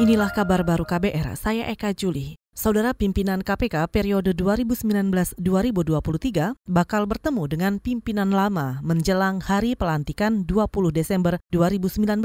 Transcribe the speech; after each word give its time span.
Inilah 0.00 0.32
kabar 0.32 0.64
baru 0.64 0.88
KBR, 0.88 1.36
saya 1.36 1.68
Eka 1.68 1.92
Juli. 1.92 2.32
Saudara 2.56 2.96
pimpinan 2.96 3.44
KPK 3.44 3.84
periode 3.92 4.32
2019-2023 4.32 5.36
bakal 6.64 7.04
bertemu 7.04 7.44
dengan 7.44 7.76
pimpinan 7.76 8.32
lama 8.32 8.80
menjelang 8.80 9.44
hari 9.44 9.76
pelantikan 9.76 10.48
20 10.48 10.96
Desember 10.96 11.36
2019. 11.52 12.16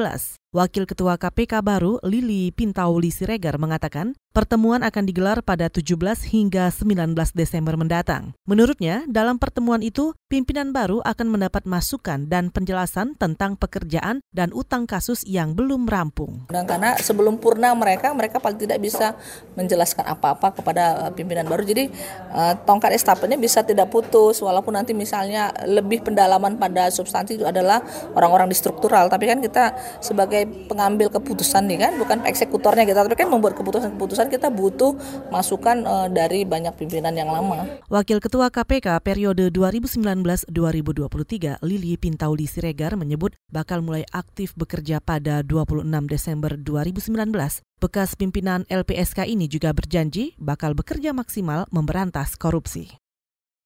Wakil 0.55 0.87
Ketua 0.87 1.19
KPK 1.19 1.59
baru 1.59 1.99
Lili 2.07 2.47
Pintauli 2.47 3.11
Siregar 3.11 3.59
mengatakan 3.59 4.15
pertemuan 4.31 4.87
akan 4.87 5.03
digelar 5.03 5.43
pada 5.43 5.67
17 5.67 5.95
hingga 6.31 6.71
19 6.71 7.11
Desember 7.35 7.75
mendatang. 7.75 8.31
Menurutnya, 8.47 9.03
dalam 9.07 9.35
pertemuan 9.35 9.83
itu, 9.83 10.15
pimpinan 10.31 10.71
baru 10.71 11.03
akan 11.03 11.27
mendapat 11.27 11.63
masukan 11.63 12.27
dan 12.31 12.51
penjelasan 12.55 13.15
tentang 13.19 13.55
pekerjaan 13.55 14.23
dan 14.31 14.51
utang 14.55 14.87
kasus 14.87 15.27
yang 15.27 15.55
belum 15.55 15.91
rampung. 15.91 16.47
Dan 16.51 16.63
karena 16.67 16.99
sebelum 16.99 17.35
purna 17.39 17.75
mereka, 17.75 18.15
mereka 18.15 18.39
paling 18.39 18.59
tidak 18.59 18.79
bisa 18.79 19.15
menjelaskan 19.59 20.07
apa-apa 20.07 20.55
kepada 20.55 21.11
pimpinan 21.15 21.47
baru. 21.47 21.63
Jadi 21.67 21.91
uh, 22.31 22.59
tongkat 22.63 22.95
estafetnya 22.95 23.35
bisa 23.35 23.59
tidak 23.63 23.91
putus, 23.91 24.39
walaupun 24.39 24.75
nanti 24.75 24.95
misalnya 24.95 25.51
lebih 25.67 26.03
pendalaman 26.03 26.55
pada 26.59 26.91
substansi 26.91 27.39
itu 27.39 27.47
adalah 27.47 27.83
orang-orang 28.15 28.47
di 28.47 28.55
struktural. 28.55 29.07
Tapi 29.11 29.31
kan 29.31 29.39
kita 29.39 29.75
sebagai 30.03 30.44
pengambil 30.65 31.09
keputusan 31.09 31.67
nih 31.67 31.79
kan, 31.81 31.97
bukan 31.99 32.25
eksekutornya 32.25 32.85
kita, 32.87 33.03
tapi 33.05 33.15
kan 33.17 33.29
membuat 33.29 33.53
keputusan-keputusan 33.57 34.29
kita 34.31 34.49
butuh 34.49 34.95
masukan 35.29 35.85
uh, 35.85 36.07
dari 36.09 36.45
banyak 36.47 36.73
pimpinan 36.77 37.15
yang 37.17 37.29
lama. 37.29 37.65
Wakil 37.89 38.19
Ketua 38.23 38.49
KPK 38.49 38.99
periode 39.03 39.51
2019-2023 39.53 41.61
Lili 41.61 41.93
Pintauli 41.95 42.47
Siregar 42.49 42.97
menyebut 42.97 43.35
bakal 43.51 43.81
mulai 43.85 44.03
aktif 44.13 44.55
bekerja 44.57 44.99
pada 45.03 45.43
26 45.45 45.85
Desember 46.09 46.57
2019. 46.57 47.61
Bekas 47.75 48.15
pimpinan 48.15 48.63
LPSK 48.71 49.27
ini 49.27 49.51
juga 49.51 49.75
berjanji 49.75 50.33
bakal 50.39 50.73
bekerja 50.73 51.11
maksimal 51.11 51.67
memberantas 51.69 52.39
korupsi. 52.39 53.04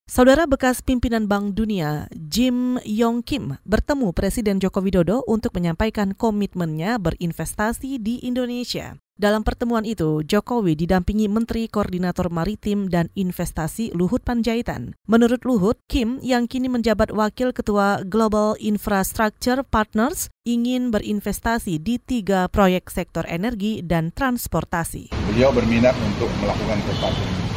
Saudara 0.10 0.50
bekas 0.50 0.82
pimpinan 0.82 1.30
Bank 1.30 1.54
Dunia 1.54 2.10
Jim 2.18 2.82
Yong 2.82 3.22
Kim 3.22 3.62
bertemu 3.62 4.10
Presiden 4.10 4.58
Joko 4.58 4.82
Widodo 4.82 5.22
untuk 5.30 5.54
menyampaikan 5.54 6.18
komitmennya 6.18 6.98
berinvestasi 6.98 8.02
di 8.02 8.18
Indonesia. 8.26 8.98
Dalam 9.22 9.46
pertemuan 9.46 9.86
itu, 9.86 10.26
Jokowi 10.26 10.74
didampingi 10.74 11.30
Menteri 11.30 11.70
Koordinator 11.70 12.34
Maritim 12.34 12.90
dan 12.90 13.14
Investasi 13.14 13.94
Luhut 13.94 14.26
Panjaitan. 14.26 14.98
Menurut 15.06 15.46
Luhut, 15.46 15.78
Kim 15.86 16.18
yang 16.26 16.50
kini 16.50 16.73
menjabat 16.73 17.14
Wakil 17.14 17.54
Ketua 17.54 18.02
Global 18.02 18.58
Infrastructure 18.58 19.62
Partners 19.62 20.34
ingin 20.42 20.90
berinvestasi 20.90 21.78
di 21.78 22.02
tiga 22.02 22.50
proyek 22.50 22.90
sektor 22.90 23.30
energi 23.30 23.86
dan 23.86 24.10
transportasi. 24.10 25.14
Beliau 25.30 25.54
berminat 25.54 25.94
untuk 26.02 26.34
melakukan 26.42 26.82
sesuatu 26.90 27.48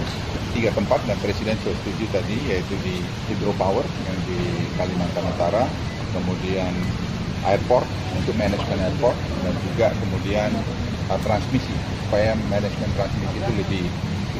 tiga 0.52 0.70
tempat 0.76 1.00
dan 1.08 1.16
Presiden 1.24 1.56
sudah 1.64 1.76
setuju 1.82 2.04
tadi 2.12 2.36
yaitu 2.48 2.74
di 2.84 3.00
hydropower 3.28 3.84
yang 4.08 4.18
di 4.28 4.38
Kalimantan 4.76 5.24
Utara, 5.32 5.64
kemudian 6.12 6.72
airport 7.48 7.88
untuk 8.14 8.36
manajemen 8.38 8.78
airport 8.78 9.16
dan 9.42 9.54
juga 9.66 9.86
kemudian 9.98 10.50
uh, 11.10 11.18
transmisi 11.24 11.74
supaya 12.06 12.36
manajemen 12.52 12.90
transmisi 12.94 13.34
itu 13.40 13.52
lebih 13.58 13.84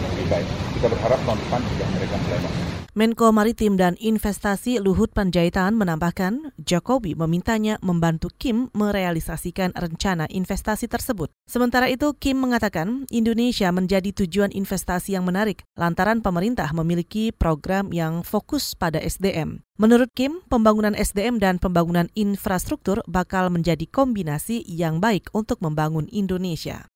lebih 0.02 0.26
baik. 0.26 0.48
Kita 0.78 0.86
berharap 0.90 1.18
tahun 1.22 1.38
depan 1.46 1.60
juga 1.70 1.84
mereka 1.94 2.14
mulai 2.26 2.40
masuk. 2.42 2.72
Menko 2.92 3.32
Maritim 3.32 3.80
dan 3.80 3.96
Investasi 3.96 4.76
Luhut 4.76 5.16
Panjaitan 5.16 5.72
menambahkan, 5.80 6.52
Jokowi 6.60 7.16
memintanya 7.16 7.80
membantu 7.80 8.28
Kim 8.36 8.68
merealisasikan 8.76 9.72
rencana 9.72 10.28
investasi 10.28 10.92
tersebut. 10.92 11.32
Sementara 11.48 11.88
itu, 11.88 12.12
Kim 12.20 12.44
mengatakan 12.44 13.08
Indonesia 13.08 13.72
menjadi 13.72 14.12
tujuan 14.12 14.52
investasi 14.52 15.16
yang 15.16 15.24
menarik 15.24 15.64
lantaran 15.72 16.20
pemerintah 16.20 16.68
memiliki 16.76 17.32
program 17.32 17.96
yang 17.96 18.20
fokus 18.20 18.76
pada 18.76 19.00
SDM. 19.00 19.64
Menurut 19.80 20.12
Kim, 20.12 20.44
pembangunan 20.52 20.92
SDM 20.92 21.40
dan 21.40 21.56
pembangunan 21.56 22.12
infrastruktur 22.12 23.00
bakal 23.08 23.48
menjadi 23.48 23.88
kombinasi 23.88 24.68
yang 24.68 25.00
baik 25.00 25.32
untuk 25.32 25.64
membangun 25.64 26.12
Indonesia. 26.12 26.91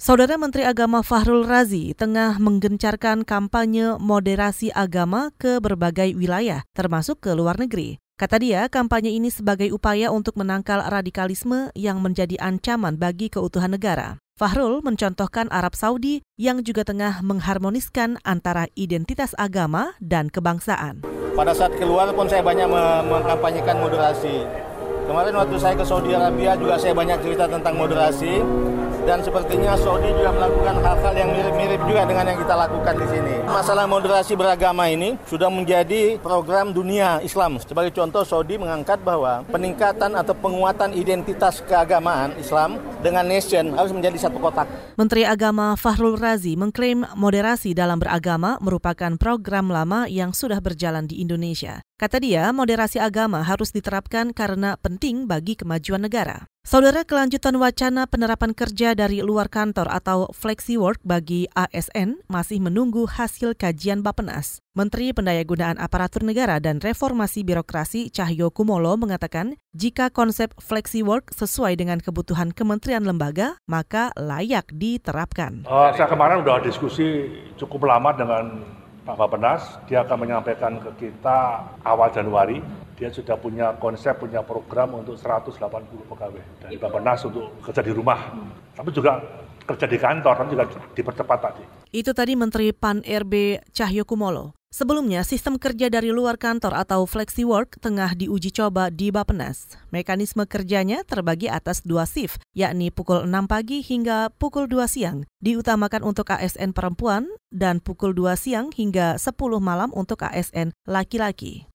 Saudara 0.00 0.40
Menteri 0.40 0.64
Agama 0.64 1.04
Fahrul 1.04 1.44
Razi 1.44 1.92
tengah 1.92 2.40
menggencarkan 2.40 3.20
kampanye 3.20 4.00
moderasi 4.00 4.72
agama 4.72 5.28
ke 5.36 5.60
berbagai 5.60 6.16
wilayah, 6.16 6.64
termasuk 6.72 7.20
ke 7.20 7.36
luar 7.36 7.60
negeri. 7.60 8.00
Kata 8.16 8.40
dia, 8.40 8.64
kampanye 8.72 9.12
ini 9.12 9.28
sebagai 9.28 9.68
upaya 9.76 10.08
untuk 10.08 10.40
menangkal 10.40 10.80
radikalisme 10.88 11.68
yang 11.76 12.00
menjadi 12.00 12.40
ancaman 12.40 12.96
bagi 12.96 13.28
keutuhan 13.28 13.76
negara. 13.76 14.16
Fahrul 14.40 14.80
mencontohkan 14.80 15.52
Arab 15.52 15.76
Saudi 15.76 16.24
yang 16.40 16.64
juga 16.64 16.88
tengah 16.88 17.20
mengharmoniskan 17.20 18.24
antara 18.24 18.72
identitas 18.80 19.36
agama 19.36 19.92
dan 20.00 20.32
kebangsaan. 20.32 21.04
Pada 21.36 21.52
saat 21.52 21.76
keluar 21.76 22.08
pun 22.16 22.24
saya 22.24 22.40
banyak 22.40 22.72
mengkampanyekan 23.04 23.76
moderasi. 23.76 24.48
Kemarin 25.04 25.36
waktu 25.36 25.56
saya 25.60 25.76
ke 25.76 25.84
Saudi 25.84 26.16
Arabia 26.16 26.56
juga 26.56 26.80
saya 26.80 26.96
banyak 26.96 27.20
cerita 27.20 27.44
tentang 27.52 27.76
moderasi 27.76 28.40
dan 29.08 29.24
sepertinya 29.24 29.72
Saudi 29.78 30.10
juga 30.12 30.30
melakukan 30.34 30.76
hal-hal 30.82 31.14
yang 31.16 31.30
mirip-mirip 31.32 31.80
juga 31.88 32.02
dengan 32.04 32.24
yang 32.28 32.38
kita 32.40 32.54
lakukan 32.54 32.94
di 32.98 33.06
sini. 33.08 33.34
Masalah 33.46 33.84
moderasi 33.88 34.34
beragama 34.36 34.88
ini 34.90 35.16
sudah 35.24 35.48
menjadi 35.48 36.18
program 36.20 36.74
dunia 36.74 37.22
Islam. 37.24 37.56
Sebagai 37.62 37.94
contoh, 37.94 38.22
Saudi 38.26 38.58
mengangkat 38.58 39.00
bahwa 39.00 39.46
peningkatan 39.48 40.18
atau 40.18 40.34
penguatan 40.36 40.92
identitas 40.92 41.62
keagamaan 41.64 42.36
Islam 42.36 42.76
dengan 43.00 43.24
nation 43.24 43.72
harus 43.74 43.94
menjadi 43.94 44.28
satu 44.28 44.36
kotak. 44.42 44.68
Menteri 44.98 45.24
Agama 45.24 45.78
Fahrul 45.78 46.18
Razi 46.18 46.58
mengklaim 46.58 47.06
moderasi 47.16 47.72
dalam 47.72 48.02
beragama 48.02 48.60
merupakan 48.60 49.16
program 49.16 49.70
lama 49.70 50.10
yang 50.10 50.34
sudah 50.34 50.58
berjalan 50.58 51.06
di 51.06 51.22
Indonesia. 51.22 51.80
Kata 52.00 52.16
dia, 52.16 52.48
moderasi 52.50 52.96
agama 52.96 53.44
harus 53.44 53.76
diterapkan 53.76 54.32
karena 54.32 54.80
penting 54.80 55.28
bagi 55.28 55.52
kemajuan 55.52 56.00
negara. 56.00 56.49
Saudara 56.60 57.08
kelanjutan 57.08 57.56
wacana 57.56 58.04
penerapan 58.04 58.52
kerja 58.52 58.92
dari 58.92 59.24
luar 59.24 59.48
kantor 59.48 59.88
atau 59.88 60.28
flexi 60.36 60.76
work 60.76 61.00
bagi 61.00 61.48
ASN 61.56 62.20
masih 62.28 62.60
menunggu 62.60 63.08
hasil 63.08 63.56
kajian 63.56 64.04
Bapenas. 64.04 64.60
Menteri 64.76 65.16
Pendayagunaan 65.16 65.80
Aparatur 65.80 66.20
Negara 66.20 66.60
dan 66.60 66.76
Reformasi 66.84 67.48
Birokrasi 67.48 68.12
Cahyo 68.12 68.52
Kumolo 68.52 68.92
mengatakan, 69.00 69.56
jika 69.72 70.12
konsep 70.12 70.52
flexi 70.60 71.00
work 71.00 71.32
sesuai 71.32 71.80
dengan 71.80 71.96
kebutuhan 71.96 72.52
kementerian 72.52 73.08
lembaga, 73.08 73.56
maka 73.64 74.12
layak 74.20 74.68
diterapkan. 74.68 75.64
Uh, 75.64 75.96
saya 75.96 76.12
kemarin 76.12 76.44
sudah 76.44 76.60
diskusi 76.60 77.24
cukup 77.56 77.88
lama 77.88 78.12
dengan 78.12 78.44
Pak 79.00 79.16
Bapenas, 79.16 79.80
dia 79.88 80.04
akan 80.04 80.28
menyampaikan 80.28 80.76
ke 80.78 80.90
kita 81.08 81.64
awal 81.82 82.12
Januari 82.12 82.60
dia 83.00 83.08
sudah 83.08 83.32
punya 83.40 83.72
konsep, 83.80 84.12
punya 84.20 84.44
program 84.44 85.00
untuk 85.00 85.16
180 85.16 85.56
pegawai 86.04 86.44
dari 86.60 86.76
Bapenas 86.76 87.24
untuk 87.24 87.48
kerja 87.64 87.80
di 87.80 87.96
rumah. 87.96 88.28
Hmm. 88.28 88.52
Tapi 88.76 88.92
juga 88.92 89.16
kerja 89.74 89.86
di 89.86 89.98
kantor, 89.98 90.34
kan 90.34 90.46
juga 90.50 90.64
dipercepat 90.94 91.38
tadi. 91.38 91.62
Itu 91.94 92.10
tadi 92.10 92.34
Menteri 92.34 92.74
PAN 92.74 93.02
RB 93.06 93.62
Cahyo 93.70 94.02
Kumolo. 94.02 94.54
Sebelumnya, 94.70 95.26
sistem 95.26 95.58
kerja 95.58 95.90
dari 95.90 96.14
luar 96.14 96.38
kantor 96.38 96.78
atau 96.78 97.02
flexi 97.02 97.42
work 97.42 97.82
tengah 97.82 98.14
diuji 98.14 98.54
coba 98.54 98.86
di 98.86 99.10
Bapenas. 99.10 99.66
Mekanisme 99.90 100.46
kerjanya 100.46 101.02
terbagi 101.02 101.50
atas 101.50 101.82
dua 101.82 102.06
shift, 102.06 102.38
yakni 102.54 102.94
pukul 102.94 103.26
6 103.26 103.50
pagi 103.50 103.82
hingga 103.82 104.30
pukul 104.38 104.70
2 104.70 104.86
siang. 104.86 105.26
Diutamakan 105.42 106.06
untuk 106.06 106.30
ASN 106.30 106.70
perempuan 106.70 107.26
dan 107.50 107.82
pukul 107.82 108.14
2 108.14 108.38
siang 108.38 108.70
hingga 108.70 109.18
10 109.18 109.34
malam 109.58 109.90
untuk 109.90 110.22
ASN 110.22 110.70
laki-laki. 110.86 111.69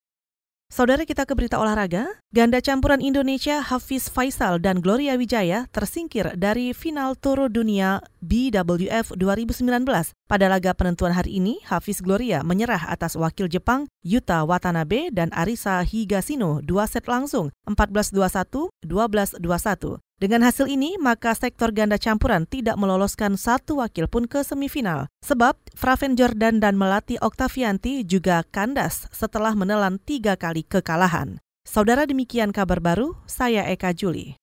Saudara 0.76 1.08
kita 1.08 1.24
ke 1.24 1.32
berita 1.40 1.56
olahraga, 1.56 2.20
ganda 2.36 2.60
campuran 2.60 3.00
Indonesia 3.00 3.64
Hafiz 3.64 4.12
Faisal 4.12 4.60
dan 4.60 4.84
Gloria 4.84 5.16
Wijaya 5.16 5.72
tersingkir 5.72 6.36
dari 6.36 6.76
final 6.76 7.16
Tour 7.16 7.48
Dunia 7.48 8.04
BWF 8.20 9.16
2019. 9.16 9.72
Pada 10.28 10.46
laga 10.52 10.76
penentuan 10.76 11.16
hari 11.16 11.40
ini, 11.40 11.64
Hafiz 11.64 12.04
Gloria 12.04 12.44
menyerah 12.44 12.92
atas 12.92 13.16
wakil 13.16 13.48
Jepang 13.48 13.88
Yuta 14.04 14.44
Watanabe 14.44 15.16
dan 15.16 15.32
Arisa 15.32 15.80
Higashino 15.80 16.60
dua 16.60 16.92
set 16.92 17.08
langsung 17.08 17.56
14-21, 17.72 18.68
12-21. 18.84 20.05
Dengan 20.16 20.48
hasil 20.48 20.72
ini, 20.72 20.96
maka 20.96 21.36
sektor 21.36 21.76
ganda 21.76 22.00
campuran 22.00 22.48
tidak 22.48 22.80
meloloskan 22.80 23.36
satu 23.36 23.84
wakil 23.84 24.08
pun 24.08 24.32
ke 24.32 24.48
semifinal. 24.48 25.12
Sebab 25.20 25.60
Fraven 25.76 26.16
Jordan 26.16 26.64
dan 26.64 26.80
Melati 26.80 27.20
Oktavianti 27.20 28.08
juga 28.08 28.48
kandas 28.48 29.12
setelah 29.12 29.52
menelan 29.52 30.00
tiga 30.00 30.40
kali 30.40 30.64
kekalahan. 30.64 31.44
Saudara 31.68 32.08
demikian 32.08 32.56
kabar 32.56 32.80
baru, 32.80 33.20
saya 33.28 33.68
Eka 33.68 33.92
Juli. 33.92 34.40